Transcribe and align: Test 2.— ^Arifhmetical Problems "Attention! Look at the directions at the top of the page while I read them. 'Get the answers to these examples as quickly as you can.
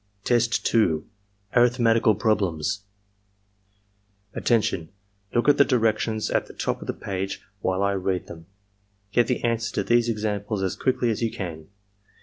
Test 0.23 0.65
2.— 0.65 1.05
^Arifhmetical 1.55 2.17
Problems 2.17 2.85
"Attention! 4.33 4.89
Look 5.35 5.47
at 5.47 5.57
the 5.57 5.63
directions 5.63 6.31
at 6.31 6.47
the 6.47 6.53
top 6.55 6.81
of 6.81 6.87
the 6.87 6.93
page 6.93 7.43
while 7.59 7.83
I 7.83 7.91
read 7.93 8.25
them. 8.25 8.47
'Get 9.11 9.27
the 9.27 9.43
answers 9.43 9.71
to 9.73 9.83
these 9.83 10.09
examples 10.09 10.63
as 10.63 10.75
quickly 10.75 11.11
as 11.11 11.21
you 11.21 11.29
can. 11.29 11.67